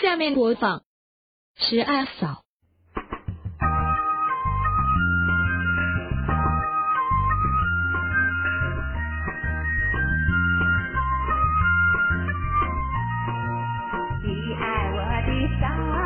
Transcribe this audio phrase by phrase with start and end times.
[0.00, 0.78] 下面播放
[1.56, 2.26] 《十二嫂》。
[14.22, 15.99] 你爱我的嫂。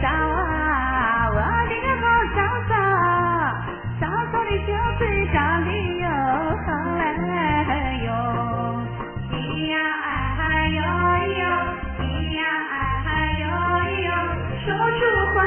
[0.00, 2.04] 找啊我的个好
[2.36, 2.72] 嫂嫂
[4.00, 4.02] 嫂
[4.32, 4.34] 嫂
[6.00, 6.06] 哟
[6.66, 7.02] 好嘞
[8.04, 8.08] 哟
[9.30, 9.32] 咿
[9.70, 9.74] 呀
[10.04, 10.06] 哎
[10.38, 11.42] 嗨哟咿哟
[11.98, 12.00] 咿
[12.36, 12.38] 呀
[12.70, 12.74] 哎
[13.04, 13.08] 嗨
[13.40, 13.44] 哟
[13.84, 14.08] 咿哟
[14.64, 14.68] 说
[14.98, 15.00] 出
[15.34, 15.38] 话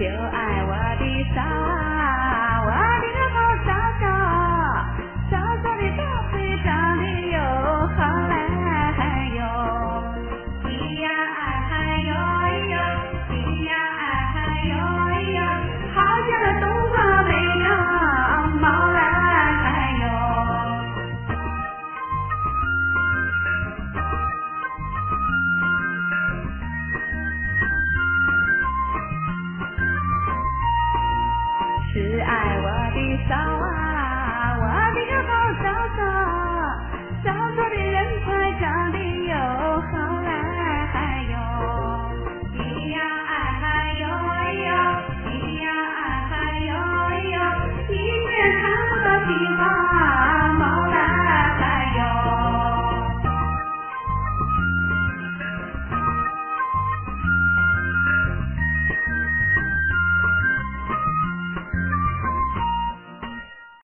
[0.00, 1.59] 就爱我的傻。